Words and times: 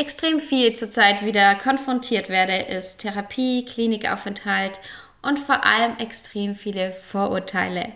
extrem 0.00 0.40
viel 0.40 0.72
zurzeit 0.72 1.26
wieder 1.26 1.54
konfrontiert 1.56 2.30
werde, 2.30 2.56
ist 2.56 3.00
Therapie, 3.00 3.66
Klinikaufenthalt 3.66 4.80
und 5.20 5.38
vor 5.38 5.62
allem 5.62 5.98
extrem 5.98 6.54
viele 6.54 6.94
Vorurteile. 6.94 7.92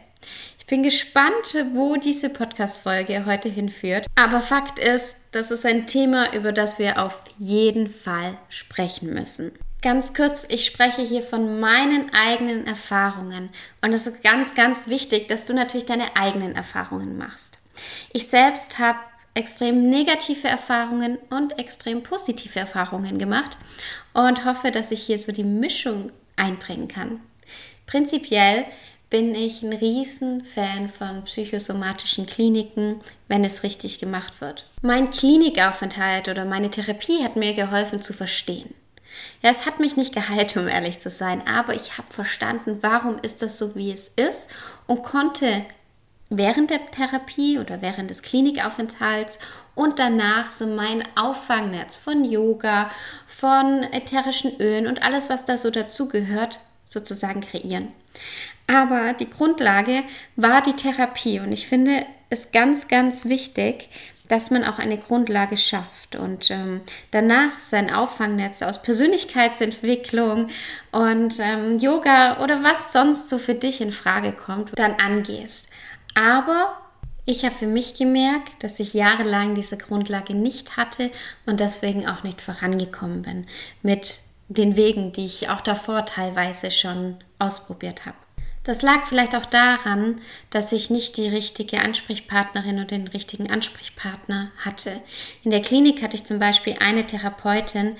Ich 0.58 0.66
bin 0.66 0.82
gespannt, 0.82 1.56
wo 1.72 1.96
diese 1.96 2.28
Podcast-Folge 2.28 3.24
heute 3.24 3.48
hinführt. 3.48 4.06
Aber 4.16 4.42
Fakt 4.42 4.78
ist, 4.78 5.22
das 5.32 5.50
ist 5.50 5.64
ein 5.64 5.86
Thema, 5.86 6.34
über 6.34 6.52
das 6.52 6.78
wir 6.78 7.02
auf 7.02 7.22
jeden 7.38 7.88
Fall 7.88 8.36
sprechen 8.50 9.14
müssen. 9.14 9.52
Ganz 9.80 10.12
kurz, 10.12 10.46
ich 10.50 10.66
spreche 10.66 11.02
hier 11.02 11.22
von 11.22 11.58
meinen 11.58 12.12
eigenen 12.14 12.66
Erfahrungen. 12.66 13.48
Und 13.80 13.94
es 13.94 14.06
ist 14.06 14.22
ganz, 14.22 14.54
ganz 14.54 14.88
wichtig, 14.88 15.28
dass 15.28 15.46
du 15.46 15.54
natürlich 15.54 15.86
deine 15.86 16.16
eigenen 16.16 16.54
Erfahrungen 16.54 17.16
machst. 17.16 17.58
Ich 18.12 18.28
selbst 18.28 18.78
habe 18.78 18.98
extrem 19.34 19.88
negative 19.88 20.48
Erfahrungen 20.48 21.18
und 21.30 21.58
extrem 21.58 22.02
positive 22.02 22.58
Erfahrungen 22.58 23.18
gemacht 23.18 23.58
und 24.12 24.44
hoffe, 24.44 24.70
dass 24.70 24.90
ich 24.90 25.02
hier 25.02 25.18
so 25.18 25.32
die 25.32 25.44
Mischung 25.44 26.12
einbringen 26.36 26.88
kann. 26.88 27.20
Prinzipiell 27.86 28.64
bin 29.10 29.34
ich 29.34 29.62
ein 29.62 29.72
Riesenfan 29.72 30.88
von 30.88 31.24
psychosomatischen 31.24 32.26
Kliniken, 32.26 33.00
wenn 33.28 33.44
es 33.44 33.62
richtig 33.62 33.98
gemacht 33.98 34.40
wird. 34.40 34.68
Mein 34.82 35.10
Klinikaufenthalt 35.10 36.28
oder 36.28 36.44
meine 36.44 36.70
Therapie 36.70 37.22
hat 37.22 37.36
mir 37.36 37.54
geholfen 37.54 38.00
zu 38.02 38.12
verstehen. 38.12 38.74
Ja, 39.42 39.50
es 39.50 39.66
hat 39.66 39.78
mich 39.78 39.96
nicht 39.96 40.14
geheilt, 40.14 40.56
um 40.56 40.66
ehrlich 40.66 41.00
zu 41.00 41.10
sein, 41.10 41.46
aber 41.46 41.74
ich 41.74 41.98
habe 41.98 42.12
verstanden, 42.12 42.78
warum 42.80 43.18
ist 43.22 43.42
das 43.42 43.58
so, 43.58 43.76
wie 43.76 43.92
es 43.92 44.10
ist 44.16 44.48
und 44.86 45.02
konnte 45.04 45.64
während 46.30 46.70
der 46.70 46.90
Therapie 46.90 47.58
oder 47.58 47.82
während 47.82 48.10
des 48.10 48.22
Klinikaufenthalts 48.22 49.38
und 49.74 49.98
danach 49.98 50.50
so 50.50 50.66
mein 50.66 51.02
Auffangnetz 51.16 51.96
von 51.96 52.24
Yoga, 52.24 52.90
von 53.26 53.82
ätherischen 53.92 54.60
Ölen 54.60 54.86
und 54.86 55.02
alles, 55.02 55.28
was 55.28 55.44
da 55.44 55.56
so 55.56 55.70
dazugehört, 55.70 56.60
sozusagen 56.88 57.40
kreieren. 57.40 57.88
Aber 58.66 59.12
die 59.12 59.28
Grundlage 59.28 60.04
war 60.36 60.62
die 60.62 60.74
Therapie 60.74 61.40
und 61.40 61.52
ich 61.52 61.66
finde 61.66 62.06
es 62.30 62.52
ganz, 62.52 62.88
ganz 62.88 63.26
wichtig, 63.26 63.88
dass 64.28 64.50
man 64.50 64.64
auch 64.64 64.78
eine 64.78 64.96
Grundlage 64.96 65.58
schafft 65.58 66.16
und 66.16 66.50
ähm, 66.50 66.80
danach 67.10 67.60
sein 67.60 67.92
Auffangnetz 67.92 68.62
aus 68.62 68.80
Persönlichkeitsentwicklung 68.80 70.48
und 70.92 71.38
ähm, 71.40 71.78
Yoga 71.78 72.42
oder 72.42 72.62
was 72.62 72.92
sonst 72.92 73.28
so 73.28 73.36
für 73.36 73.54
dich 73.54 73.82
in 73.82 73.92
Frage 73.92 74.32
kommt, 74.32 74.70
dann 74.78 74.94
angehst. 74.94 75.68
Aber 76.14 76.78
ich 77.26 77.44
habe 77.44 77.54
für 77.54 77.66
mich 77.66 77.94
gemerkt, 77.94 78.62
dass 78.62 78.80
ich 78.80 78.94
jahrelang 78.94 79.54
diese 79.54 79.78
Grundlage 79.78 80.34
nicht 80.34 80.76
hatte 80.76 81.10
und 81.46 81.60
deswegen 81.60 82.06
auch 82.06 82.22
nicht 82.22 82.42
vorangekommen 82.42 83.22
bin 83.22 83.46
mit 83.82 84.20
den 84.48 84.76
Wegen, 84.76 85.12
die 85.12 85.24
ich 85.24 85.48
auch 85.48 85.60
davor 85.60 86.04
teilweise 86.04 86.70
schon 86.70 87.16
ausprobiert 87.38 88.04
habe. 88.04 88.16
Das 88.64 88.80
lag 88.80 89.04
vielleicht 89.06 89.36
auch 89.36 89.44
daran, 89.44 90.20
dass 90.48 90.72
ich 90.72 90.88
nicht 90.88 91.18
die 91.18 91.28
richtige 91.28 91.80
Ansprechpartnerin 91.80 92.76
oder 92.76 92.86
den 92.86 93.08
richtigen 93.08 93.50
Ansprechpartner 93.50 94.50
hatte. 94.58 95.00
In 95.44 95.50
der 95.50 95.60
Klinik 95.60 96.02
hatte 96.02 96.16
ich 96.16 96.24
zum 96.24 96.38
Beispiel 96.38 96.76
eine 96.80 97.06
Therapeutin, 97.06 97.96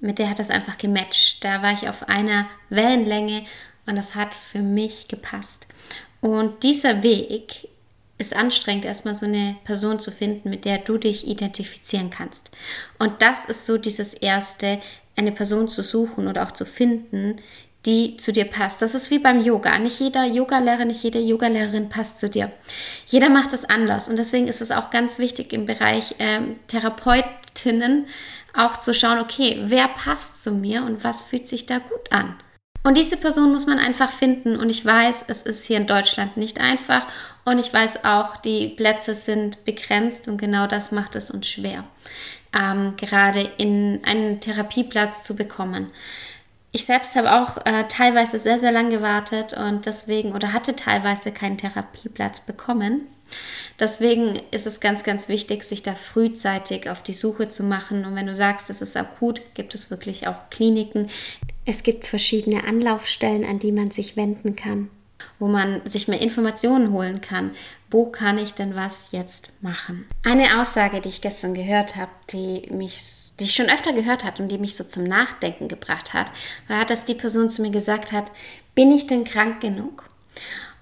mit 0.00 0.18
der 0.18 0.30
hat 0.30 0.40
das 0.40 0.50
einfach 0.50 0.78
gematcht. 0.78 1.44
Da 1.44 1.62
war 1.62 1.72
ich 1.72 1.88
auf 1.88 2.08
einer 2.08 2.46
Wellenlänge 2.68 3.44
und 3.86 3.96
das 3.96 4.14
hat 4.16 4.34
für 4.34 4.60
mich 4.60 5.06
gepasst. 5.08 5.66
Und 6.20 6.62
dieser 6.62 7.02
Weg 7.02 7.68
ist 8.18 8.34
anstrengend, 8.34 8.84
erstmal 8.84 9.14
so 9.14 9.26
eine 9.26 9.56
Person 9.64 10.00
zu 10.00 10.10
finden, 10.10 10.50
mit 10.50 10.64
der 10.64 10.78
du 10.78 10.98
dich 10.98 11.26
identifizieren 11.26 12.10
kannst. 12.10 12.50
Und 12.98 13.22
das 13.22 13.44
ist 13.44 13.66
so 13.66 13.78
dieses 13.78 14.14
erste, 14.14 14.80
eine 15.16 15.32
Person 15.32 15.68
zu 15.68 15.82
suchen 15.82 16.26
oder 16.26 16.44
auch 16.44 16.52
zu 16.52 16.64
finden, 16.64 17.40
die 17.86 18.16
zu 18.16 18.32
dir 18.32 18.44
passt. 18.44 18.82
Das 18.82 18.94
ist 18.94 19.10
wie 19.10 19.20
beim 19.20 19.42
Yoga. 19.42 19.78
Nicht 19.78 20.00
jeder 20.00 20.24
Yogalehrer, 20.24 20.84
nicht 20.84 21.02
jede 21.02 21.20
Yogalehrerin 21.20 21.88
passt 21.88 22.18
zu 22.18 22.28
dir. 22.28 22.50
Jeder 23.06 23.28
macht 23.28 23.52
es 23.52 23.64
anders. 23.64 24.08
Und 24.08 24.16
deswegen 24.16 24.48
ist 24.48 24.60
es 24.60 24.72
auch 24.72 24.90
ganz 24.90 25.18
wichtig 25.18 25.52
im 25.52 25.64
Bereich 25.64 26.16
ähm, 26.18 26.56
Therapeutinnen 26.66 28.06
auch 28.52 28.76
zu 28.76 28.94
schauen, 28.94 29.20
okay, 29.20 29.62
wer 29.66 29.88
passt 29.88 30.42
zu 30.42 30.50
mir 30.50 30.82
und 30.82 31.04
was 31.04 31.22
fühlt 31.22 31.46
sich 31.46 31.66
da 31.66 31.78
gut 31.78 32.10
an. 32.12 32.34
Und 32.88 32.96
diese 32.96 33.18
Person 33.18 33.52
muss 33.52 33.66
man 33.66 33.78
einfach 33.78 34.10
finden. 34.10 34.56
Und 34.56 34.70
ich 34.70 34.82
weiß, 34.82 35.26
es 35.28 35.42
ist 35.42 35.66
hier 35.66 35.76
in 35.76 35.86
Deutschland 35.86 36.38
nicht 36.38 36.58
einfach. 36.58 37.06
Und 37.44 37.58
ich 37.58 37.70
weiß 37.70 38.06
auch, 38.06 38.38
die 38.38 38.68
Plätze 38.68 39.14
sind 39.14 39.62
begrenzt 39.66 40.26
und 40.26 40.38
genau 40.38 40.66
das 40.66 40.90
macht 40.90 41.14
es 41.14 41.30
uns 41.30 41.46
schwer, 41.48 41.84
ähm, 42.58 42.94
gerade 42.96 43.42
in 43.58 44.00
einen 44.06 44.40
Therapieplatz 44.40 45.22
zu 45.22 45.36
bekommen. 45.36 45.90
Ich 46.72 46.86
selbst 46.86 47.14
habe 47.14 47.34
auch 47.34 47.58
äh, 47.66 47.84
teilweise 47.90 48.38
sehr, 48.38 48.58
sehr 48.58 48.72
lang 48.72 48.88
gewartet 48.88 49.52
und 49.52 49.84
deswegen 49.84 50.32
oder 50.32 50.54
hatte 50.54 50.74
teilweise 50.74 51.30
keinen 51.30 51.58
Therapieplatz 51.58 52.40
bekommen. 52.40 53.02
Deswegen 53.78 54.40
ist 54.50 54.66
es 54.66 54.80
ganz, 54.80 55.04
ganz 55.04 55.28
wichtig, 55.28 55.62
sich 55.62 55.82
da 55.82 55.94
frühzeitig 55.94 56.90
auf 56.90 57.02
die 57.02 57.14
Suche 57.14 57.48
zu 57.48 57.62
machen. 57.62 58.04
Und 58.04 58.14
wenn 58.14 58.26
du 58.26 58.34
sagst, 58.34 58.70
es 58.70 58.82
ist 58.82 58.96
akut, 58.96 59.42
gibt 59.54 59.74
es 59.74 59.90
wirklich 59.90 60.26
auch 60.26 60.50
Kliniken. 60.50 61.08
Es 61.64 61.82
gibt 61.82 62.06
verschiedene 62.06 62.64
Anlaufstellen, 62.64 63.44
an 63.44 63.58
die 63.58 63.72
man 63.72 63.90
sich 63.90 64.16
wenden 64.16 64.56
kann, 64.56 64.90
wo 65.38 65.46
man 65.46 65.80
sich 65.84 66.08
mehr 66.08 66.20
Informationen 66.20 66.92
holen 66.92 67.20
kann. 67.20 67.52
Wo 67.90 68.06
kann 68.06 68.38
ich 68.38 68.54
denn 68.54 68.74
was 68.74 69.10
jetzt 69.12 69.50
machen? 69.60 70.06
Eine 70.24 70.60
Aussage, 70.60 71.00
die 71.00 71.10
ich 71.10 71.20
gestern 71.20 71.54
gehört 71.54 71.96
habe, 71.96 72.10
die 72.32 72.68
mich 72.70 73.28
die 73.38 73.44
ich 73.44 73.54
schon 73.54 73.70
öfter 73.70 73.92
gehört 73.92 74.24
hat 74.24 74.40
und 74.40 74.48
die 74.48 74.58
mich 74.58 74.76
so 74.76 74.84
zum 74.84 75.04
Nachdenken 75.04 75.68
gebracht 75.68 76.12
hat, 76.12 76.32
war, 76.66 76.84
dass 76.84 77.04
die 77.04 77.14
Person 77.14 77.50
zu 77.50 77.62
mir 77.62 77.70
gesagt 77.70 78.10
hat, 78.10 78.32
bin 78.74 78.90
ich 78.90 79.06
denn 79.06 79.24
krank 79.24 79.60
genug? 79.60 80.10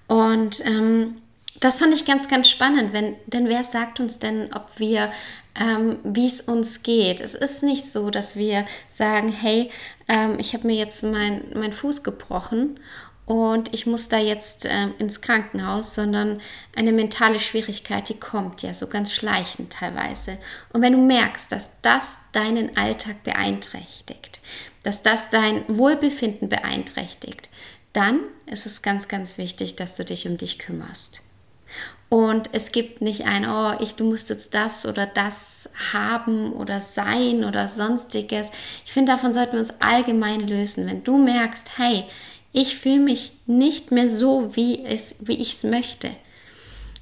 Und 0.07 0.65
ähm, 0.65 1.17
das 1.61 1.79
fand 1.79 1.95
ich 1.95 2.05
ganz, 2.05 2.29
ganz 2.29 2.49
spannend, 2.49 2.93
wenn, 2.93 3.17
denn 3.27 3.49
wer 3.49 3.65
sagt 3.65 4.01
uns 4.01 4.19
denn, 4.19 4.53
ob 4.53 4.79
wir, 4.79 5.11
ähm, 5.59 5.99
wie 6.05 6.27
es 6.27 6.43
uns 6.43 6.83
geht? 6.83 7.21
Es 7.21 7.35
ist 7.35 7.63
nicht 7.63 7.91
so, 7.91 8.11
dass 8.11 8.37
wir 8.37 8.67
sagen, 8.93 9.29
hey, 9.33 9.71
ähm, 10.09 10.39
ich 10.39 10.55
habe 10.55 10.67
mir 10.67 10.77
jetzt 10.77 11.03
meinen 11.03 11.53
mein 11.55 11.73
Fuß 11.73 12.03
gebrochen 12.03 12.79
und 13.27 13.75
ich 13.75 13.87
muss 13.87 14.09
da 14.09 14.19
jetzt 14.19 14.67
äh, 14.67 14.89
ins 14.99 15.21
Krankenhaus, 15.21 15.97
sondern 15.97 16.41
eine 16.77 16.93
mentale 16.93 17.41
Schwierigkeit, 17.41 18.09
die 18.09 18.19
kommt 18.19 18.63
ja 18.63 18.73
so 18.73 18.87
ganz 18.87 19.13
schleichend 19.13 19.73
teilweise. 19.73 20.39
Und 20.73 20.83
wenn 20.83 20.93
du 20.93 21.01
merkst, 21.01 21.51
dass 21.51 21.73
das 21.83 22.21
deinen 22.33 22.77
Alltag 22.77 23.25
beeinträchtigt, 23.25 24.41
dass 24.85 25.03
das 25.03 25.29
dein 25.31 25.65
Wohlbefinden 25.67 26.49
beeinträchtigt, 26.49 27.49
dann 27.93 28.21
ist 28.47 28.67
es 28.67 28.83
ganz, 28.83 29.09
ganz 29.09 29.39
wichtig, 29.39 29.75
dass 29.75 29.97
du 29.97 30.05
dich 30.05 30.29
um 30.29 30.37
dich 30.37 30.61
kümmerst. 30.61 31.23
Und 32.09 32.51
es 32.53 32.71
gibt 32.71 33.03
nicht 33.03 33.27
ein, 33.27 33.45
oh, 33.49 33.73
ich, 33.81 33.97
du 33.97 34.05
musst 34.05 34.31
jetzt 34.31 34.55
das 34.55 34.87
oder 34.87 35.07
das 35.07 35.69
haben 35.93 36.53
oder 36.53 36.81
sein 36.81 37.45
oder 37.45 37.67
sonstiges. 37.67 38.51
Ich 38.85 38.93
finde, 38.93 39.13
davon 39.13 39.35
sollten 39.35 39.55
wir 39.55 39.61
uns 39.61 39.81
allgemein 39.81 40.47
lösen. 40.47 40.87
Wenn 40.87 41.03
du 41.03 41.19
merkst, 41.19 41.79
hey, 41.79 42.05
ich 42.53 42.77
fühle 42.77 43.01
mich 43.01 43.33
nicht 43.47 43.91
mehr 43.91 44.09
so, 44.09 44.55
wie, 44.55 44.85
wie 45.21 45.41
ich 45.41 45.55
es 45.55 45.65
möchte, 45.65 46.11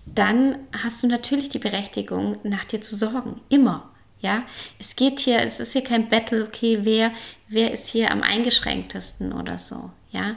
dann 0.07 0.57
hast 0.73 1.03
du 1.03 1.07
natürlich 1.07 1.51
die 1.51 1.59
Berechtigung, 1.59 2.39
nach 2.43 2.65
dir 2.65 2.81
zu 2.81 2.97
sorgen. 2.97 3.41
Immer. 3.49 3.91
Ja, 4.21 4.43
es 4.79 4.97
geht 4.97 5.21
hier, 5.21 5.41
es 5.41 5.61
ist 5.61 5.75
hier 5.75 5.85
kein 5.85 6.09
Battle, 6.09 6.45
okay, 6.45 6.79
wer, 6.83 7.13
wer 7.47 7.73
ist 7.73 7.89
hier 7.89 8.11
am 8.11 8.23
eingeschränktesten 8.23 9.35
oder 9.35 9.59
so. 9.59 9.91
Ja, 10.13 10.37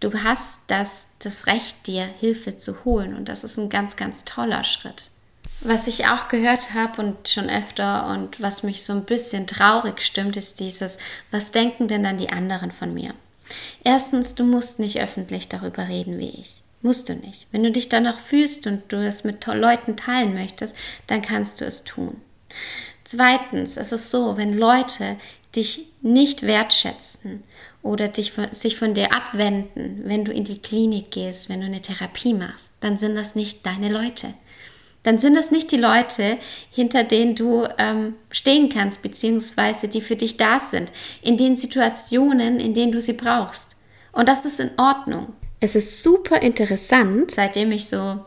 du 0.00 0.22
hast 0.22 0.60
das, 0.66 1.08
das 1.20 1.46
Recht, 1.46 1.86
dir 1.86 2.04
Hilfe 2.04 2.56
zu 2.56 2.84
holen 2.84 3.14
und 3.14 3.28
das 3.28 3.44
ist 3.44 3.58
ein 3.58 3.68
ganz, 3.68 3.96
ganz 3.96 4.24
toller 4.24 4.64
Schritt. 4.64 5.10
Was 5.62 5.86
ich 5.86 6.06
auch 6.06 6.28
gehört 6.28 6.72
habe 6.72 7.02
und 7.02 7.28
schon 7.28 7.50
öfter 7.50 8.06
und 8.06 8.40
was 8.40 8.62
mich 8.62 8.84
so 8.84 8.94
ein 8.94 9.04
bisschen 9.04 9.46
traurig 9.46 10.02
stimmt, 10.02 10.36
ist 10.38 10.58
dieses, 10.58 10.98
was 11.30 11.52
denken 11.52 11.86
denn 11.86 12.02
dann 12.02 12.16
die 12.16 12.30
anderen 12.30 12.72
von 12.72 12.94
mir? 12.94 13.14
Erstens, 13.84 14.34
du 14.34 14.44
musst 14.44 14.78
nicht 14.78 14.98
öffentlich 15.00 15.48
darüber 15.48 15.86
reden 15.86 16.18
wie 16.18 16.30
ich. 16.30 16.62
Musst 16.82 17.10
du 17.10 17.14
nicht. 17.14 17.46
Wenn 17.52 17.62
du 17.62 17.70
dich 17.70 17.90
danach 17.90 18.18
fühlst 18.18 18.66
und 18.66 18.90
du 18.90 19.04
es 19.04 19.22
mit 19.22 19.44
Leuten 19.46 19.96
teilen 19.96 20.32
möchtest, 20.32 20.74
dann 21.08 21.20
kannst 21.20 21.60
du 21.60 21.66
es 21.66 21.84
tun. 21.84 22.22
Zweitens, 23.04 23.76
es 23.76 23.92
ist 23.92 24.10
so, 24.10 24.38
wenn 24.38 24.56
Leute 24.56 25.16
dich 25.56 25.86
nicht 26.02 26.42
wertschätzen 26.42 27.42
oder 27.82 28.08
dich 28.08 28.32
von, 28.32 28.48
sich 28.52 28.76
von 28.76 28.94
dir 28.94 29.14
abwenden, 29.14 30.02
wenn 30.04 30.24
du 30.24 30.32
in 30.32 30.44
die 30.44 30.60
Klinik 30.60 31.10
gehst, 31.10 31.48
wenn 31.48 31.60
du 31.60 31.66
eine 31.66 31.82
Therapie 31.82 32.34
machst, 32.34 32.72
dann 32.80 32.98
sind 32.98 33.16
das 33.16 33.34
nicht 33.34 33.64
deine 33.66 33.88
Leute. 33.88 34.34
Dann 35.02 35.18
sind 35.18 35.34
das 35.34 35.50
nicht 35.50 35.72
die 35.72 35.78
Leute, 35.78 36.36
hinter 36.70 37.04
denen 37.04 37.34
du 37.34 37.66
ähm, 37.78 38.16
stehen 38.30 38.68
kannst, 38.68 39.02
beziehungsweise 39.02 39.88
die 39.88 40.02
für 40.02 40.16
dich 40.16 40.36
da 40.36 40.60
sind, 40.60 40.92
in 41.22 41.38
den 41.38 41.56
Situationen, 41.56 42.60
in 42.60 42.74
denen 42.74 42.92
du 42.92 43.00
sie 43.00 43.14
brauchst. 43.14 43.76
Und 44.12 44.28
das 44.28 44.44
ist 44.44 44.60
in 44.60 44.70
Ordnung. 44.78 45.32
Es 45.58 45.74
ist 45.74 46.02
super 46.02 46.42
interessant, 46.42 47.30
seitdem 47.30 47.72
ich 47.72 47.88
so 47.88 48.20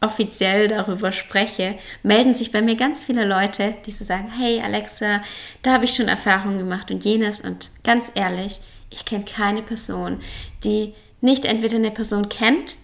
offiziell 0.00 0.68
darüber 0.68 1.12
spreche, 1.12 1.76
melden 2.02 2.34
sich 2.34 2.52
bei 2.52 2.62
mir 2.62 2.76
ganz 2.76 3.02
viele 3.02 3.26
Leute, 3.26 3.74
die 3.86 3.92
so 3.92 4.04
sagen, 4.04 4.30
hey 4.30 4.60
Alexa, 4.60 5.22
da 5.62 5.72
habe 5.72 5.84
ich 5.86 5.94
schon 5.94 6.08
Erfahrungen 6.08 6.58
gemacht 6.58 6.90
und 6.90 7.04
jenes. 7.04 7.40
Und 7.40 7.70
ganz 7.82 8.12
ehrlich, 8.14 8.60
ich 8.90 9.04
kenne 9.04 9.24
keine 9.24 9.62
Person, 9.62 10.20
die 10.64 10.94
nicht 11.20 11.44
entweder 11.44 11.76
eine 11.76 11.90
Person 11.90 12.28
kennt, 12.28 12.76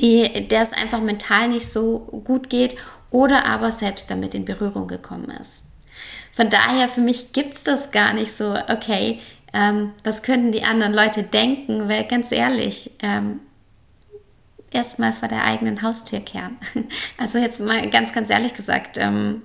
die, 0.00 0.48
der 0.48 0.62
es 0.62 0.72
einfach 0.72 1.00
mental 1.00 1.48
nicht 1.48 1.70
so 1.70 1.98
gut 2.24 2.48
geht 2.48 2.76
oder 3.10 3.44
aber 3.44 3.72
selbst 3.72 4.10
damit 4.10 4.34
in 4.34 4.44
Berührung 4.44 4.88
gekommen 4.88 5.30
ist. 5.40 5.62
Von 6.32 6.50
daher, 6.50 6.88
für 6.88 7.00
mich 7.00 7.32
gibt 7.32 7.54
es 7.54 7.62
das 7.62 7.90
gar 7.90 8.12
nicht 8.12 8.32
so, 8.32 8.56
okay, 8.68 9.20
ähm, 9.52 9.92
was 10.04 10.22
könnten 10.22 10.52
die 10.52 10.64
anderen 10.64 10.92
Leute 10.92 11.22
denken, 11.22 11.88
weil 11.88 12.04
ganz 12.04 12.32
ehrlich, 12.32 12.90
ähm, 13.00 13.40
erstmal 14.70 15.12
vor 15.12 15.28
der 15.28 15.44
eigenen 15.44 15.82
Haustür 15.82 16.20
kehren. 16.20 16.56
Also 17.18 17.38
jetzt 17.38 17.60
mal 17.60 17.88
ganz, 17.90 18.12
ganz 18.12 18.30
ehrlich 18.30 18.54
gesagt, 18.54 18.98
ähm, 18.98 19.42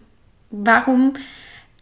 warum, 0.50 1.14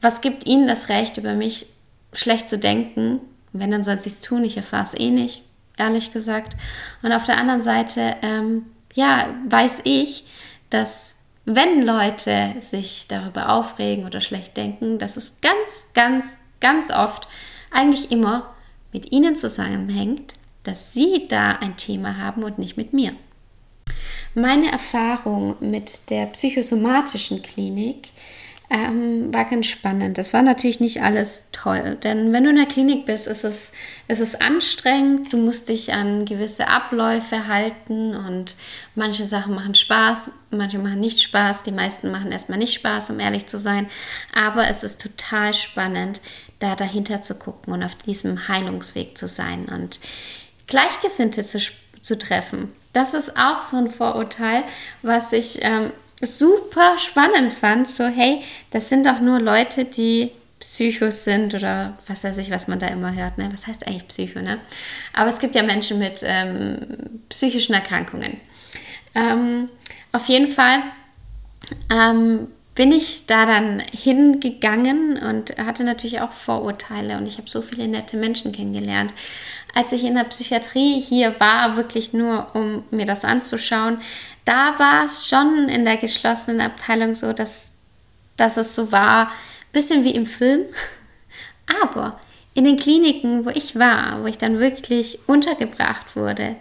was 0.02 0.22
gibt 0.22 0.46
Ihnen 0.46 0.68
das 0.68 0.90
Recht, 0.90 1.18
über 1.18 1.34
mich 1.34 1.68
schlecht 2.14 2.50
zu 2.50 2.58
denken? 2.58 3.22
Wenn, 3.52 3.72
dann 3.72 3.84
soll 3.84 4.00
sie 4.00 4.10
es 4.10 4.22
tun, 4.22 4.44
ich 4.44 4.58
erfahre 4.58 4.84
es 4.84 4.94
eh 4.94 5.10
nicht, 5.10 5.42
ehrlich 5.78 6.14
gesagt. 6.14 6.56
Und 7.02 7.12
auf 7.12 7.26
der 7.26 7.38
anderen 7.38 7.62
Seite, 7.62 8.16
ähm, 8.22 8.66
ja, 8.94 9.28
weiß 9.48 9.82
ich, 9.86 10.26
dass 10.70 11.16
wenn 11.46 11.84
Leute 11.84 12.56
sich 12.60 13.08
darüber 13.08 13.50
aufregen 13.50 14.06
oder 14.06 14.22
schlecht 14.22 14.56
denken, 14.56 15.00
dass 15.00 15.18
es 15.18 15.38
ganz, 15.42 15.86
ganz, 15.96 16.26
ganz 16.60 16.92
oft, 16.92 17.28
eigentlich 17.72 18.12
immer 18.12 18.54
mit 18.92 19.12
ihnen 19.12 19.36
zusammenhängt, 19.36 20.34
dass 20.64 20.94
sie 20.94 21.28
da 21.28 21.52
ein 21.54 21.78
Thema 21.78 22.18
haben 22.18 22.44
und 22.44 22.60
nicht 22.60 22.78
mit 22.78 22.94
mir. 22.94 23.14
Meine 24.36 24.72
Erfahrung 24.72 25.56
mit 25.60 26.10
der 26.12 26.28
psychosomatischen 26.28 27.42
Klinik 27.42 28.10
ähm, 28.70 29.34
war 29.34 29.46
ganz 29.46 29.66
spannend. 29.66 30.20
Das 30.20 30.34
war 30.34 30.44
natürlich 30.44 30.80
nicht 30.80 31.02
alles 31.02 31.50
toll, 31.52 31.98
denn 32.04 32.32
wenn 32.32 32.44
du 32.44 32.52
in 32.52 32.56
der 32.56 32.68
Klinik 32.68 33.08
bist, 33.08 33.26
ist 33.26 33.44
es, 33.44 33.74
ist 34.08 34.20
es 34.20 34.40
anstrengend. 34.40 35.34
Du 35.34 35.38
musst 35.38 35.70
dich 35.70 35.92
an 35.94 36.26
gewisse 36.26 36.68
Abläufe 36.68 37.48
halten 37.48 38.16
und 38.16 38.56
manche 38.94 39.26
Sachen 39.26 39.56
machen 39.56 39.74
Spaß, 39.74 40.30
manche 40.52 40.78
machen 40.78 41.00
nicht 41.00 41.20
Spaß. 41.22 41.64
Die 41.64 41.72
meisten 41.72 42.12
machen 42.12 42.32
erstmal 42.32 42.60
nicht 42.60 42.76
Spaß, 42.76 43.10
um 43.10 43.20
ehrlich 43.20 43.48
zu 43.48 43.58
sein. 43.58 43.88
Aber 44.36 44.68
es 44.68 44.84
ist 44.84 45.02
total 45.02 45.56
spannend, 45.56 46.22
da 46.60 46.76
dahinter 46.76 47.24
zu 47.24 47.36
gucken 47.36 47.74
und 47.74 47.82
auf 47.82 47.96
diesem 47.96 48.48
Heilungsweg 48.48 49.18
zu 49.18 49.28
sein 49.28 49.66
und 49.66 50.00
Gleichgesinnte 50.68 51.44
zu, 51.44 51.58
zu 52.02 52.20
treffen 52.20 52.72
das 52.94 53.14
ist 53.14 53.38
auch 53.38 53.62
so 53.62 53.78
ein 53.78 53.90
Vorurteil, 53.90 54.64
was 55.02 55.32
ich 55.34 55.60
ähm, 55.62 55.92
super 56.22 56.98
spannend 57.00 57.54
fand. 57.54 57.88
So, 57.88 58.06
hey, 58.06 58.42
das 58.72 58.90
sind 58.90 59.06
doch 59.06 59.20
nur 59.20 59.40
Leute, 59.40 59.86
die 59.86 60.32
Psychos 60.60 61.24
sind 61.24 61.54
oder 61.54 61.98
was 62.08 62.24
weiß 62.24 62.38
ich, 62.38 62.52
was 62.52 62.68
man 62.68 62.80
da 62.80 62.88
immer 62.88 63.14
hört. 63.14 63.38
Ne? 63.38 63.50
Was 63.52 63.68
heißt 63.68 63.88
eigentlich 63.88 64.08
Psycho? 64.08 64.42
Ne? 64.42 64.60
Aber 65.14 65.30
es 65.30 65.40
gibt 65.40 65.56
ja 65.56 65.64
Menschen 65.64 66.00
mit 66.00 66.22
ähm, 66.24 67.22
psychischen 67.30 67.74
Erkrankungen. 67.74 68.38
Ähm, 69.16 69.70
auf 70.12 70.26
jeden 70.26 70.48
Fall 70.48 70.84
ähm, 71.90 72.48
bin 72.80 72.94
ich 72.94 73.26
da 73.26 73.46
dann 73.46 73.82
hingegangen 73.92 75.18
und 75.18 75.58
hatte 75.58 75.84
natürlich 75.84 76.22
auch 76.22 76.32
Vorurteile 76.32 77.18
und 77.18 77.28
ich 77.28 77.38
habe 77.38 77.50
so 77.50 77.62
viele 77.62 77.90
nette 77.90 78.16
Menschen 78.16 78.54
kennengelernt. 78.54 79.12
Als 79.76 79.92
ich 79.92 80.06
in 80.06 80.16
der 80.16 80.24
Psychiatrie 80.24 81.02
hier 81.02 81.38
war, 81.42 81.76
wirklich 81.76 82.14
nur 82.14 82.56
um 82.56 82.86
mir 82.90 83.06
das 83.06 83.26
anzuschauen, 83.26 83.98
da 84.46 84.80
war 84.80 85.04
es 85.04 85.28
schon 85.28 85.68
in 85.68 85.84
der 85.84 85.98
geschlossenen 85.98 86.62
Abteilung 86.62 87.16
so, 87.16 87.34
dass, 87.34 87.74
dass 88.38 88.56
es 88.56 88.76
so 88.76 88.94
war, 88.94 89.30
bisschen 89.74 90.06
wie 90.06 90.16
im 90.16 90.26
Film. 90.26 90.62
Aber 91.84 92.18
in 92.54 92.64
den 92.64 92.78
Kliniken, 92.78 93.44
wo 93.44 93.50
ich 93.50 93.78
war, 93.78 94.24
wo 94.24 94.28
ich 94.28 94.38
dann 94.38 94.58
wirklich 94.58 95.20
untergebracht 95.28 96.16
wurde, 96.16 96.56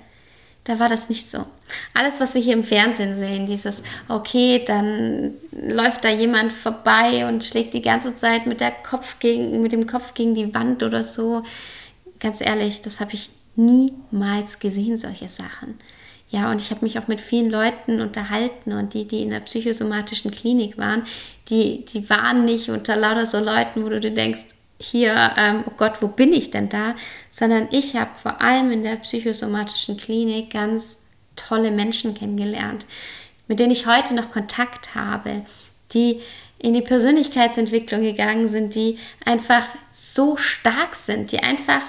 da 0.69 0.79
war 0.79 0.91
das 0.91 1.09
nicht 1.09 1.31
so. 1.31 1.47
Alles, 1.95 2.21
was 2.21 2.35
wir 2.35 2.43
hier 2.43 2.53
im 2.53 2.63
Fernsehen 2.63 3.19
sehen, 3.19 3.47
dieses, 3.47 3.83
okay, 4.07 4.63
dann 4.67 5.33
läuft 5.51 6.05
da 6.05 6.11
jemand 6.11 6.53
vorbei 6.53 7.27
und 7.27 7.43
schlägt 7.43 7.73
die 7.73 7.81
ganze 7.81 8.15
Zeit 8.15 8.47
mit, 8.47 8.61
der 8.61 8.71
Kopf 8.71 9.19
gegen, 9.19 9.63
mit 9.63 9.73
dem 9.73 9.87
Kopf 9.87 10.13
gegen 10.13 10.35
die 10.35 10.55
Wand 10.55 10.83
oder 10.83 11.05
so. 11.05 11.43
Ganz 12.21 12.43
ehrlich, 12.43 12.83
das 12.83 13.01
habe 13.01 13.15
ich 13.15 13.31
niemals 13.57 14.59
gesehen, 14.59 14.99
solche 14.99 15.31
Sachen. 15.31 15.79
Ja, 16.29 16.51
und 16.51 16.61
ich 16.61 16.71
habe 16.71 16.85
mich 16.85 16.99
auch 16.99 17.09
mit 17.09 17.23
vielen 17.23 17.49
Leuten 17.49 18.03
unterhalten 18.03 18.73
und 18.73 18.93
die, 18.93 19.09
die 19.09 19.23
in 19.23 19.31
der 19.31 19.41
psychosomatischen 19.41 20.31
Klinik 20.31 20.77
waren, 20.77 21.05
die, 21.49 21.87
die 21.87 22.11
waren 22.11 22.45
nicht 22.45 22.69
unter 22.69 22.95
lauter 22.95 23.25
so 23.25 23.39
Leuten, 23.39 23.83
wo 23.83 23.89
du 23.89 24.01
dir 24.01 24.13
denkst, 24.13 24.43
hier, 24.81 25.33
ähm, 25.37 25.65
oh 25.67 25.73
Gott, 25.77 26.01
wo 26.03 26.09
bin 26.09 26.33
ich 26.33 26.51
denn 26.51 26.69
da? 26.69 26.95
Sondern 27.31 27.69
ich 27.73 27.97
habe 27.97 28.15
vor 28.15 28.41
allem 28.41 28.71
in 28.71 28.85
der 28.85 28.97
psychosomatischen 28.97 29.97
Klinik 29.97 30.53
ganz 30.53 30.99
tolle 31.37 31.71
Menschen 31.71 32.15
kennengelernt, 32.15 32.87
mit 33.49 33.61
denen 33.61 33.73
ich 33.73 33.87
heute 33.87 34.15
noch 34.15 34.31
Kontakt 34.31 34.95
habe, 34.95 35.43
die 35.93 36.21
in 36.59 36.75
die 36.75 36.83
Persönlichkeitsentwicklung 36.83 38.03
gegangen 38.03 38.49
sind, 38.49 38.75
die 38.75 38.99
einfach 39.25 39.65
so 39.93 40.37
stark 40.37 40.97
sind, 40.97 41.33
die 41.33 41.41
einfach 41.41 41.83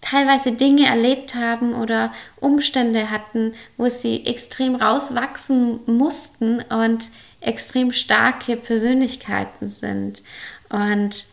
teilweise 0.00 0.52
Dinge 0.52 0.86
erlebt 0.86 1.34
haben 1.34 1.74
oder 1.74 2.12
Umstände 2.36 3.10
hatten, 3.10 3.54
wo 3.76 3.88
sie 3.88 4.24
extrem 4.24 4.76
rauswachsen 4.76 5.80
mussten 5.86 6.60
und 6.62 7.10
extrem 7.40 7.92
starke 7.92 8.56
Persönlichkeiten 8.56 9.68
sind. 9.68 10.22
Und 10.68 11.26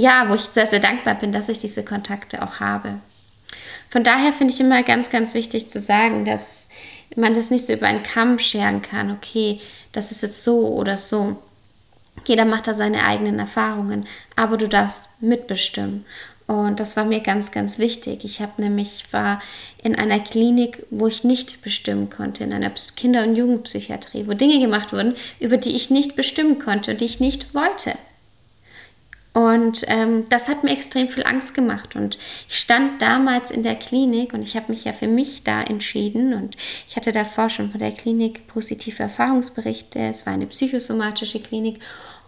ja, 0.00 0.28
wo 0.28 0.34
ich 0.34 0.42
sehr, 0.42 0.66
sehr 0.66 0.80
dankbar 0.80 1.14
bin, 1.14 1.32
dass 1.32 1.48
ich 1.48 1.60
diese 1.60 1.84
Kontakte 1.84 2.42
auch 2.42 2.60
habe. 2.60 3.00
Von 3.90 4.04
daher 4.04 4.32
finde 4.32 4.54
ich 4.54 4.60
immer 4.60 4.82
ganz, 4.82 5.10
ganz 5.10 5.34
wichtig 5.34 5.68
zu 5.68 5.80
sagen, 5.80 6.24
dass 6.24 6.68
man 7.16 7.34
das 7.34 7.50
nicht 7.50 7.66
so 7.66 7.72
über 7.72 7.86
einen 7.86 8.02
Kamm 8.02 8.38
scheren 8.38 8.82
kann, 8.82 9.10
okay, 9.10 9.60
das 9.92 10.12
ist 10.12 10.22
jetzt 10.22 10.44
so 10.44 10.68
oder 10.68 10.96
so. 10.96 11.36
Jeder 12.24 12.44
macht 12.44 12.68
da 12.68 12.74
seine 12.74 13.04
eigenen 13.04 13.38
Erfahrungen, 13.38 14.06
aber 14.36 14.56
du 14.56 14.68
darfst 14.68 15.10
mitbestimmen. 15.20 16.04
Und 16.46 16.80
das 16.80 16.96
war 16.96 17.04
mir 17.04 17.20
ganz, 17.20 17.52
ganz 17.52 17.78
wichtig. 17.78 18.24
Ich 18.24 18.40
habe 18.40 18.60
nämlich 18.60 19.04
war 19.12 19.40
in 19.82 19.94
einer 19.94 20.18
Klinik, 20.18 20.84
wo 20.90 21.06
ich 21.06 21.22
nicht 21.24 21.62
bestimmen 21.62 22.10
konnte, 22.10 22.42
in 22.44 22.52
einer 22.52 22.72
Kinder- 22.96 23.22
und 23.22 23.36
Jugendpsychiatrie, 23.36 24.26
wo 24.26 24.34
Dinge 24.34 24.58
gemacht 24.58 24.92
wurden, 24.92 25.14
über 25.38 25.56
die 25.56 25.76
ich 25.76 25.90
nicht 25.90 26.16
bestimmen 26.16 26.58
konnte 26.58 26.92
und 26.92 27.00
die 27.00 27.04
ich 27.04 27.20
nicht 27.20 27.54
wollte. 27.54 27.94
Und 29.32 29.84
ähm, 29.86 30.28
das 30.28 30.48
hat 30.48 30.64
mir 30.64 30.72
extrem 30.72 31.08
viel 31.08 31.24
Angst 31.24 31.54
gemacht. 31.54 31.94
Und 31.94 32.18
ich 32.48 32.58
stand 32.58 33.00
damals 33.00 33.50
in 33.50 33.62
der 33.62 33.76
Klinik 33.76 34.34
und 34.34 34.42
ich 34.42 34.56
habe 34.56 34.72
mich 34.72 34.84
ja 34.84 34.92
für 34.92 35.06
mich 35.06 35.44
da 35.44 35.62
entschieden. 35.62 36.34
Und 36.34 36.56
ich 36.88 36.96
hatte 36.96 37.12
davor 37.12 37.48
schon 37.48 37.70
von 37.70 37.78
der 37.78 37.92
Klinik 37.92 38.48
positive 38.48 39.02
Erfahrungsberichte. 39.04 40.00
Es 40.00 40.26
war 40.26 40.32
eine 40.32 40.46
psychosomatische 40.46 41.40
Klinik. 41.40 41.78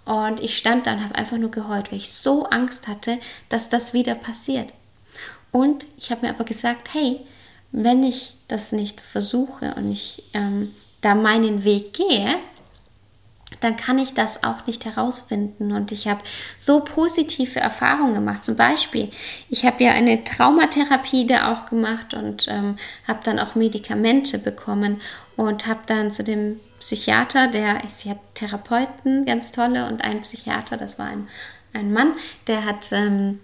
Und 0.04 0.40
ich 0.40 0.56
stand 0.56 0.86
da 0.86 0.92
und 0.92 1.02
habe 1.04 1.14
einfach 1.16 1.38
nur 1.38 1.50
geheult, 1.50 1.90
weil 1.90 1.98
ich 1.98 2.12
so 2.12 2.44
Angst 2.46 2.86
hatte, 2.86 3.18
dass 3.48 3.68
das 3.68 3.94
wieder 3.94 4.14
passiert. 4.14 4.72
Und 5.50 5.86
ich 5.98 6.10
habe 6.10 6.26
mir 6.26 6.32
aber 6.32 6.44
gesagt, 6.44 6.94
hey, 6.94 7.20
wenn 7.72 8.02
ich 8.02 8.34
das 8.48 8.72
nicht 8.72 9.00
versuche 9.00 9.74
und 9.76 9.90
ich 9.90 10.22
ähm, 10.34 10.74
da 11.00 11.14
meinen 11.14 11.64
Weg 11.64 11.94
gehe, 11.94 12.36
dann 13.62 13.76
kann 13.76 13.98
ich 13.98 14.12
das 14.12 14.42
auch 14.42 14.66
nicht 14.66 14.84
herausfinden. 14.84 15.72
Und 15.72 15.92
ich 15.92 16.08
habe 16.08 16.20
so 16.58 16.80
positive 16.80 17.60
Erfahrungen 17.60 18.14
gemacht. 18.14 18.44
Zum 18.44 18.56
Beispiel, 18.56 19.10
ich 19.48 19.64
habe 19.64 19.84
ja 19.84 19.92
eine 19.92 20.24
Traumatherapie 20.24 21.26
da 21.26 21.52
auch 21.52 21.66
gemacht 21.66 22.12
und 22.12 22.48
ähm, 22.48 22.76
habe 23.06 23.20
dann 23.24 23.38
auch 23.38 23.54
Medikamente 23.54 24.38
bekommen 24.38 25.00
und 25.36 25.66
habe 25.66 25.80
dann 25.86 26.10
zu 26.10 26.24
dem 26.24 26.58
Psychiater, 26.80 27.46
der, 27.46 27.80
sie 27.88 28.10
hat 28.10 28.18
Therapeuten, 28.34 29.24
ganz 29.24 29.52
tolle, 29.52 29.86
und 29.86 30.02
ein 30.02 30.22
Psychiater, 30.22 30.76
das 30.76 30.98
war 30.98 31.06
ein, 31.06 31.28
ein 31.72 31.92
Mann, 31.92 32.14
der 32.46 32.64
hat... 32.64 32.92
Ähm, 32.92 33.40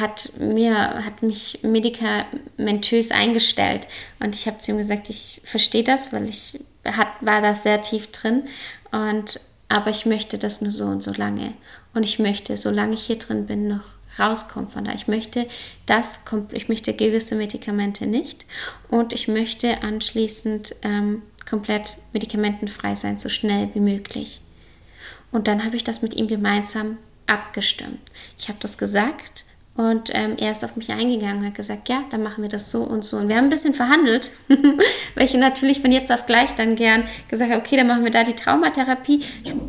hat 0.00 0.32
mir 0.40 1.04
hat 1.04 1.22
mich 1.22 1.60
medikamentös 1.62 3.12
eingestellt 3.12 3.86
und 4.18 4.34
ich 4.34 4.48
habe 4.48 4.58
zu 4.58 4.72
ihm 4.72 4.78
gesagt, 4.78 5.08
ich 5.10 5.40
verstehe 5.44 5.84
das, 5.84 6.12
weil 6.12 6.28
ich 6.28 6.58
hat, 6.84 7.08
war 7.20 7.40
da 7.40 7.54
sehr 7.54 7.82
tief 7.82 8.08
drin 8.08 8.48
und 8.96 9.40
aber 9.68 9.90
ich 9.90 10.06
möchte 10.06 10.38
das 10.38 10.60
nur 10.60 10.72
so 10.72 10.84
und 10.84 11.02
so 11.02 11.12
lange. 11.12 11.52
Und 11.92 12.04
ich 12.04 12.18
möchte, 12.18 12.56
solange 12.56 12.94
ich 12.94 13.06
hier 13.06 13.18
drin 13.18 13.46
bin, 13.46 13.68
noch 13.68 13.82
rauskommen 14.18 14.70
von 14.70 14.84
da. 14.84 14.94
Ich 14.94 15.08
möchte 15.08 15.46
das, 15.86 16.20
ich 16.52 16.68
möchte 16.68 16.94
gewisse 16.94 17.34
Medikamente 17.34 18.06
nicht 18.06 18.46
und 18.88 19.12
ich 19.12 19.28
möchte 19.28 19.82
anschließend 19.82 20.76
ähm, 20.82 21.22
komplett 21.48 21.96
medikamentenfrei 22.12 22.94
sein, 22.94 23.18
so 23.18 23.28
schnell 23.28 23.68
wie 23.74 23.80
möglich. 23.80 24.40
Und 25.32 25.48
dann 25.48 25.64
habe 25.64 25.76
ich 25.76 25.84
das 25.84 26.00
mit 26.00 26.14
ihm 26.14 26.28
gemeinsam 26.28 26.98
abgestimmt. 27.26 28.00
Ich 28.38 28.48
habe 28.48 28.58
das 28.60 28.78
gesagt 28.78 29.44
und 29.76 30.10
ähm, 30.14 30.36
er 30.38 30.52
ist 30.52 30.64
auf 30.64 30.76
mich 30.76 30.90
eingegangen 30.90 31.38
und 31.38 31.46
hat 31.46 31.54
gesagt, 31.54 31.88
ja, 31.88 32.04
dann 32.10 32.22
machen 32.22 32.42
wir 32.42 32.48
das 32.48 32.70
so 32.70 32.82
und 32.82 33.04
so. 33.04 33.18
Und 33.18 33.28
wir 33.28 33.36
haben 33.36 33.44
ein 33.44 33.50
bisschen 33.50 33.74
verhandelt, 33.74 34.30
weil 35.14 35.24
ich 35.24 35.34
natürlich 35.34 35.80
von 35.80 35.92
jetzt 35.92 36.10
auf 36.10 36.24
gleich 36.24 36.54
dann 36.54 36.76
gern 36.76 37.04
gesagt 37.28 37.50
habe, 37.50 37.60
okay, 37.60 37.76
dann 37.76 37.86
machen 37.86 38.04
wir 38.04 38.10
da 38.10 38.24
die 38.24 38.34
Traumatherapie, 38.34 39.20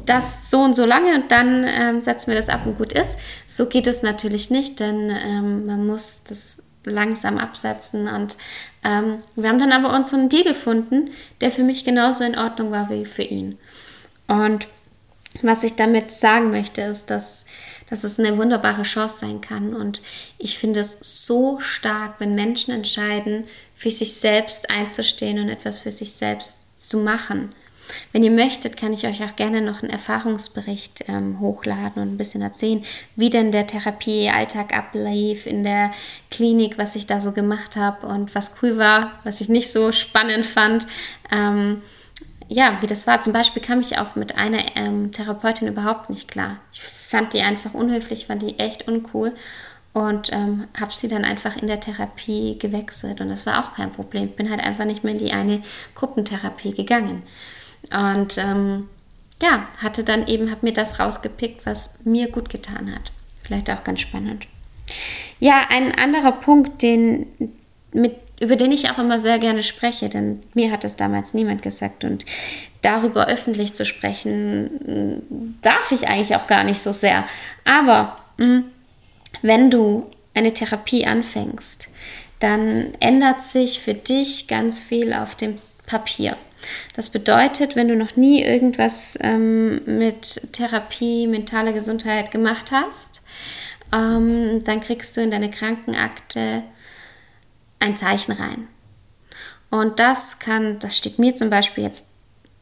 das 0.06 0.50
so 0.50 0.60
und 0.62 0.76
so 0.76 0.86
lange 0.86 1.16
und 1.16 1.32
dann 1.32 1.66
ähm, 1.68 2.02
setzen 2.02 2.32
wir 2.32 2.36
das 2.36 2.48
ab 2.48 2.66
und 2.66 2.78
gut 2.78 2.94
ist. 2.94 3.20
So 3.48 3.68
geht 3.68 3.86
es 3.86 4.02
natürlich 4.02 4.50
nicht, 4.50 4.80
denn 4.80 5.10
ähm, 5.10 5.66
man 5.66 5.86
muss 5.86 6.24
das 6.28 6.64
langsam 6.86 7.38
absetzen 7.38 8.08
und 8.08 8.38
ähm, 8.86 9.20
wir 9.36 9.50
haben 9.50 9.60
dann 9.60 9.74
aber 9.74 9.94
unseren 9.94 10.30
Deal 10.30 10.46
gefunden, 10.46 11.10
der 11.42 11.52
für 11.52 11.64
mich 11.64 11.84
genauso 11.84 12.24
in 12.24 12.38
Ordnung 12.38 12.72
war 12.72 12.90
wie 12.90 13.06
für 13.06 13.24
ihn. 13.24 13.58
Und 14.28 14.68
was 15.42 15.64
ich 15.64 15.76
damit 15.76 16.12
sagen 16.12 16.52
möchte, 16.52 16.82
ist, 16.82 17.10
dass, 17.10 17.46
dass 17.90 18.04
es 18.04 18.20
eine 18.20 18.38
wunderbare 18.38 18.84
Chance 18.84 19.20
sein 19.20 19.42
kann. 19.42 19.74
Und 19.74 20.02
ich 20.38 20.58
finde 20.58 20.82
es 20.82 21.26
so 21.26 21.60
stark, 21.60 22.20
wenn 22.20 22.36
Menschen 22.36 22.74
entscheiden, 22.74 23.46
für 23.76 23.92
sich 23.92 24.16
selbst 24.16 24.70
einzustehen 24.70 25.40
und 25.40 25.50
etwas 25.50 25.80
für 25.80 25.92
sich 25.92 26.14
selbst 26.14 26.68
zu 26.76 26.98
machen. 26.98 27.54
Wenn 28.12 28.24
ihr 28.24 28.32
möchtet, 28.32 28.78
kann 28.78 28.94
ich 28.94 29.06
euch 29.08 29.24
auch 29.24 29.36
gerne 29.36 29.62
noch 29.62 29.82
einen 29.82 29.92
Erfahrungsbericht 29.92 31.06
ähm, 31.08 31.40
hochladen 31.40 32.02
und 32.02 32.14
ein 32.14 32.18
bisschen 32.18 32.42
erzählen, 32.42 32.84
wie 33.16 33.30
denn 33.30 33.52
der 33.52 33.68
Therapiealltag 33.68 34.76
ablief 34.76 35.46
in 35.46 35.64
der 35.64 35.92
Klinik, 36.30 36.78
was 36.78 36.96
ich 36.96 37.06
da 37.06 37.22
so 37.22 37.32
gemacht 37.32 37.76
habe 37.76 38.08
und 38.08 38.36
was 38.36 38.52
cool 38.62 38.78
war, 38.78 39.14
was 39.24 39.42
ich 39.42 39.50
nicht 39.50 39.72
so 39.72 39.92
spannend 39.92 40.46
fand. 40.46 40.88
Ähm, 41.32 41.82
ja, 42.50 42.78
wie 42.82 42.88
das 42.88 43.08
war. 43.08 43.22
Zum 43.22 43.34
Beispiel 43.34 43.62
kam 43.62 43.82
ich 43.82 43.98
auch 43.98 44.16
mit 44.16 44.38
einer 44.38 44.76
ähm, 44.76 45.12
Therapeutin 45.12 45.68
überhaupt 45.68 46.10
nicht 46.10 46.28
klar. 46.28 46.58
Ich 46.72 46.82
fand 46.82 47.34
die 47.34 47.42
einfach 47.42 47.74
unhöflich, 47.74 48.28
fand 48.28 48.42
die 48.42 48.60
echt 48.60 48.88
uncool 48.88 49.34
und 49.94 50.32
ähm, 50.32 50.68
habe 50.80 50.94
sie 50.94 51.08
dann 51.08 51.26
einfach 51.26 51.56
in 51.58 51.68
der 51.68 51.80
Therapie 51.80 52.58
gewechselt 52.60 53.20
und 53.20 53.30
das 53.30 53.46
war 53.46 53.60
auch 53.60 53.74
kein 53.74 53.92
Problem. 53.92 54.30
Bin 54.30 54.50
halt 54.50 54.62
einfach 54.62 54.86
nicht 54.86 55.04
mehr 55.04 55.14
in 55.14 55.20
die 55.20 55.34
eine 55.34 55.62
Gruppentherapie 55.96 56.74
gegangen 56.74 57.24
und 57.92 58.38
ähm, 58.38 58.88
ja, 59.42 59.68
hatte 59.82 60.04
dann 60.04 60.28
eben, 60.28 60.50
habe 60.50 60.66
mir 60.66 60.74
das 60.74 61.00
rausgepickt, 61.00 61.66
was 61.66 62.00
mir 62.06 62.32
gut 62.32 62.50
getan 62.50 62.94
hat. 62.94 63.12
Vielleicht 63.44 63.70
auch 63.70 63.84
ganz 63.84 64.02
spannend. 64.02 64.48
Ja, 65.40 65.68
ein 65.70 65.94
anderer 65.94 66.32
Punkt, 66.32 66.82
den 66.82 67.28
mit 67.92 68.16
über 68.40 68.56
den 68.56 68.72
ich 68.72 68.90
auch 68.90 69.00
immer 69.00 69.20
sehr 69.20 69.40
gerne 69.40 69.64
spreche, 69.64 70.10
denn 70.10 70.40
mir 70.54 70.72
hat 70.72 70.84
es 70.84 70.96
damals 70.96 71.34
niemand 71.34 71.62
gesagt 71.62 72.04
und 72.04 72.26
darüber 72.82 73.28
öffentlich 73.28 73.74
zu 73.74 73.86
sprechen, 73.86 74.66
mm, 74.66 75.60
darf 75.62 75.92
ich 75.92 76.08
eigentlich 76.08 76.36
auch 76.36 76.48
gar 76.48 76.64
nicht 76.64 76.80
so 76.80 76.92
sehr. 76.92 77.26
Aber 77.66 78.16
mh, 78.38 78.46
mm, 78.46 78.64
wenn 79.42 79.72
du 79.72 80.10
eine 80.34 80.54
Therapie 80.54 81.06
anfängst, 81.06 81.90
dann 82.40 82.94
ändert 83.00 83.44
sich 83.44 83.80
für 83.82 83.94
dich 83.94 84.48
ganz 84.48 84.80
viel 84.82 85.14
auf 85.14 85.36
dem 85.36 85.58
Papier. 85.86 86.38
Das 86.96 87.10
bedeutet, 87.10 87.76
wenn 87.76 87.88
du 87.88 87.96
noch 87.96 88.16
nie 88.16 88.44
irgendwas 88.44 89.18
ähm, 89.22 89.82
mit 89.86 90.54
Therapie, 90.54 91.28
mentaler 91.28 91.74
Gesundheit 91.74 92.32
gemacht 92.32 92.72
hast, 92.72 93.22
ähm, 93.94 94.64
dann 94.64 94.82
kriegst 94.82 95.16
du 95.18 95.22
in 95.22 95.32
deine 95.32 95.50
Krankenakte 95.50 96.64
ein 97.80 97.98
Zeichen 97.98 98.32
rein. 98.32 98.68
Und 99.70 100.00
das 100.00 100.40
kann, 100.40 100.80
das 100.80 100.98
steht 100.98 101.20
mir 101.20 101.36
zum 101.36 101.50
Beispiel 101.50 101.84
jetzt 101.84 102.14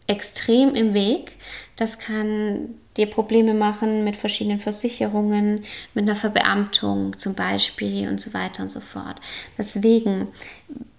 extrem 0.07 0.75
im 0.75 0.93
Weg. 0.93 1.33
Das 1.75 1.99
kann 1.99 2.75
dir 2.97 3.07
Probleme 3.07 3.53
machen 3.53 4.03
mit 4.03 4.15
verschiedenen 4.15 4.59
Versicherungen, 4.59 5.65
mit 5.93 6.07
einer 6.07 6.15
Verbeamtung 6.15 7.17
zum 7.17 7.35
Beispiel 7.35 8.07
und 8.07 8.21
so 8.21 8.33
weiter 8.33 8.63
und 8.63 8.71
so 8.71 8.79
fort. 8.79 9.19
Deswegen 9.57 10.29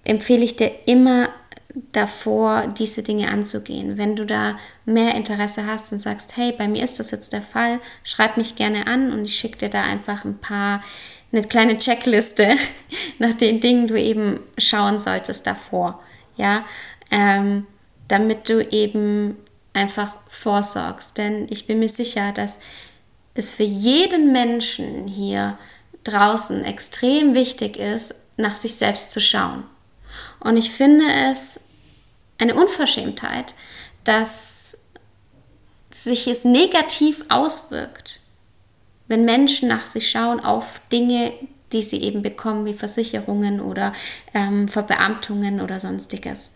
empfehle 0.05 0.45
ich 0.45 0.57
dir 0.57 0.71
immer 0.87 1.31
davor, 1.93 2.69
diese 2.79 3.03
Dinge 3.03 3.29
anzugehen. 3.29 3.99
Wenn 3.99 4.17
du 4.17 4.25
da 4.25 4.57
mehr 4.85 5.15
Interesse 5.15 5.67
hast 5.67 5.93
und 5.93 5.99
sagst, 5.99 6.37
hey, 6.37 6.53
bei 6.57 6.69
mir 6.69 6.83
ist 6.83 6.99
das 6.99 7.11
jetzt 7.11 7.33
der 7.33 7.43
Fall, 7.43 7.81
schreib 8.03 8.37
mich 8.37 8.57
gerne 8.57 8.87
an 8.87 9.13
und 9.13 9.25
ich 9.25 9.37
schicke 9.37 9.59
dir 9.59 9.69
da 9.69 9.83
einfach 9.83 10.25
ein 10.25 10.39
paar 10.39 10.83
eine 11.33 11.43
kleine 11.45 11.79
Checkliste 11.79 12.57
nach 13.19 13.35
den 13.35 13.61
Dingen 13.61 13.89
du 13.89 14.01
eben 14.01 14.41
schauen 14.59 14.99
solltest 14.99 15.47
davor, 15.47 16.03
ja, 16.37 16.65
ähm, 17.11 17.67
damit 18.09 18.49
du 18.49 18.63
eben 18.71 19.37
einfach 19.73 20.15
vorsorgst. 20.29 21.19
Denn 21.19 21.47
ich 21.51 21.67
bin 21.67 21.79
mir 21.79 21.89
sicher, 21.89 22.33
dass 22.33 22.59
es 23.35 23.53
für 23.53 23.65
jeden 23.65 24.33
Menschen 24.33 25.07
hier 25.07 25.59
draußen 26.05 26.65
extrem 26.65 27.35
wichtig 27.35 27.77
ist, 27.77 28.15
nach 28.37 28.57
sich 28.57 28.77
selbst 28.77 29.11
zu 29.11 29.21
schauen. 29.21 29.65
Und 30.41 30.57
ich 30.57 30.71
finde 30.71 31.05
es 31.31 31.61
eine 32.39 32.55
Unverschämtheit, 32.55 33.55
dass 34.05 34.77
sich 35.91 36.27
es 36.27 36.45
negativ 36.45 37.25
auswirkt, 37.29 38.21
wenn 39.09 39.25
Menschen 39.25 39.69
nach 39.69 39.87
sich 39.87 40.11
schauen 40.11 40.41
auf 40.41 40.81
Dinge, 40.91 41.33
die 41.73 41.83
sie 41.83 42.03
eben 42.03 42.23
bekommen, 42.23 42.65
wie 42.65 42.75
Versicherungen 42.75 43.61
oder 43.61 43.93
ähm, 44.35 44.69
Verbeamtungen 44.69 45.61
oder 45.61 45.81
sonstiges. 45.81 46.53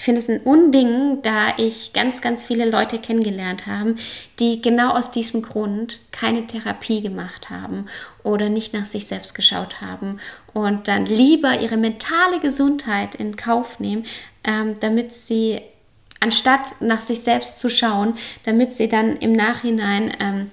Ich 0.00 0.04
finde 0.04 0.20
es 0.20 0.30
ein 0.30 0.40
Unding, 0.40 1.20
da 1.22 1.58
ich 1.58 1.92
ganz, 1.92 2.22
ganz 2.22 2.42
viele 2.42 2.68
Leute 2.68 2.98
kennengelernt 2.98 3.66
habe, 3.66 3.96
die 4.38 4.62
genau 4.62 4.92
aus 4.94 5.10
diesem 5.10 5.42
Grund 5.42 6.00
keine 6.10 6.46
Therapie 6.46 7.02
gemacht 7.02 7.50
haben 7.50 7.84
oder 8.22 8.48
nicht 8.48 8.72
nach 8.72 8.86
sich 8.86 9.06
selbst 9.06 9.34
geschaut 9.34 9.82
haben 9.82 10.18
und 10.54 10.88
dann 10.88 11.04
lieber 11.04 11.60
ihre 11.60 11.76
mentale 11.76 12.40
Gesundheit 12.40 13.14
in 13.14 13.36
Kauf 13.36 13.78
nehmen, 13.78 14.06
ähm, 14.42 14.76
damit 14.80 15.12
sie, 15.12 15.60
anstatt 16.18 16.80
nach 16.80 17.02
sich 17.02 17.20
selbst 17.20 17.58
zu 17.58 17.68
schauen, 17.68 18.14
damit 18.44 18.72
sie 18.72 18.88
dann 18.88 19.18
im 19.18 19.32
Nachhinein 19.32 20.16
ähm, 20.18 20.50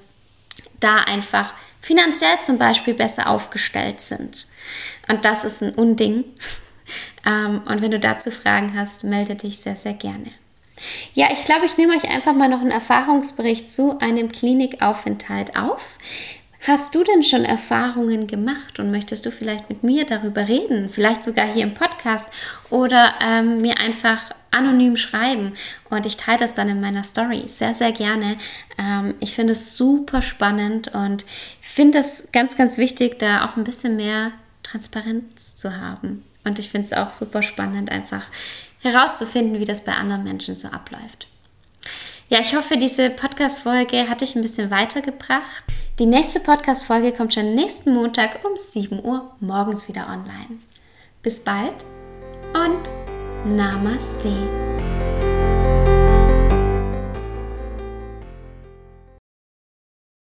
da 0.79 0.97
einfach 0.97 1.53
finanziell 1.81 2.39
zum 2.41 2.57
Beispiel 2.57 2.93
besser 2.93 3.29
aufgestellt 3.29 4.01
sind. 4.01 4.47
Und 5.07 5.25
das 5.25 5.45
ist 5.45 5.61
ein 5.61 5.73
Unding. 5.73 6.23
Ähm, 7.25 7.63
und 7.65 7.81
wenn 7.81 7.91
du 7.91 7.99
dazu 7.99 8.31
Fragen 8.31 8.79
hast, 8.79 9.03
melde 9.03 9.35
dich 9.35 9.57
sehr, 9.57 9.75
sehr 9.75 9.91
gerne. 9.91 10.31
Ja, 11.13 11.27
ich 11.33 11.43
glaube, 11.43 11.65
ich 11.65 11.77
nehme 11.77 11.93
euch 11.93 12.09
einfach 12.09 12.33
mal 12.33 12.47
noch 12.47 12.61
einen 12.61 12.71
Erfahrungsbericht 12.71 13.69
zu 13.69 13.99
einem 13.99 14.31
Klinikaufenthalt 14.31 15.57
auf. 15.57 15.97
Hast 16.65 16.95
du 16.95 17.03
denn 17.03 17.23
schon 17.23 17.45
Erfahrungen 17.45 18.27
gemacht 18.27 18.79
und 18.79 18.91
möchtest 18.91 19.25
du 19.25 19.31
vielleicht 19.31 19.69
mit 19.69 19.83
mir 19.83 20.05
darüber 20.05 20.47
reden? 20.47 20.89
Vielleicht 20.89 21.23
sogar 21.23 21.45
hier 21.45 21.63
im 21.63 21.73
Podcast 21.73 22.29
oder 22.69 23.13
ähm, 23.21 23.61
mir 23.61 23.77
einfach 23.79 24.31
anonym 24.51 24.97
schreiben 24.97 25.53
und 25.89 26.05
ich 26.05 26.17
teile 26.17 26.39
das 26.39 26.53
dann 26.53 26.69
in 26.69 26.81
meiner 26.81 27.03
Story 27.03 27.43
sehr, 27.47 27.73
sehr 27.73 27.91
gerne. 27.91 28.37
Ähm, 28.77 29.15
ich 29.19 29.35
finde 29.35 29.53
es 29.53 29.77
super 29.77 30.21
spannend 30.21 30.89
und 30.89 31.25
finde 31.61 31.99
es 31.99 32.29
ganz, 32.31 32.57
ganz 32.57 32.77
wichtig, 32.77 33.19
da 33.19 33.45
auch 33.45 33.57
ein 33.57 33.63
bisschen 33.63 33.95
mehr 33.95 34.31
Transparenz 34.63 35.55
zu 35.55 35.79
haben. 35.79 36.23
Und 36.43 36.59
ich 36.59 36.69
finde 36.69 36.87
es 36.87 36.93
auch 36.93 37.13
super 37.13 37.41
spannend, 37.41 37.91
einfach 37.91 38.23
herauszufinden, 38.79 39.59
wie 39.59 39.65
das 39.65 39.83
bei 39.83 39.93
anderen 39.93 40.23
Menschen 40.23 40.55
so 40.55 40.67
abläuft. 40.69 41.27
Ja, 42.29 42.39
ich 42.39 42.55
hoffe, 42.55 42.77
diese 42.77 43.09
Podcast-Folge 43.09 44.09
hat 44.09 44.21
dich 44.21 44.35
ein 44.35 44.41
bisschen 44.41 44.69
weitergebracht. 44.69 45.63
Die 45.97 46.05
nächste 46.05 46.39
Podcast-Folge 46.41 47.13
kommt 47.13 47.33
schon 47.33 47.55
nächsten 47.55 47.93
Montag 47.93 48.43
um 48.45 48.55
7 48.55 49.03
Uhr 49.03 49.31
morgens 49.39 49.87
wieder 49.87 50.07
online. 50.07 50.59
Bis 51.23 51.39
bald 51.39 51.85
und 52.53 53.16
Namaste. 53.47 54.76